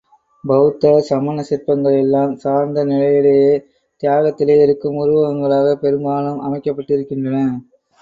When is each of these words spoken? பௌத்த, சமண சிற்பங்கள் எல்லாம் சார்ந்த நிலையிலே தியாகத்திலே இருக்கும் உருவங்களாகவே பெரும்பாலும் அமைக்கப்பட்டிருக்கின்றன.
பௌத்த, 0.43 0.93
சமண 1.09 1.43
சிற்பங்கள் 1.49 1.97
எல்லாம் 1.97 2.33
சார்ந்த 2.37 2.85
நிலையிலே 2.85 3.35
தியாகத்திலே 4.03 4.57
இருக்கும் 4.63 4.99
உருவங்களாகவே 5.05 5.75
பெரும்பாலும் 5.85 6.45
அமைக்கப்பட்டிருக்கின்றன. 6.47 7.47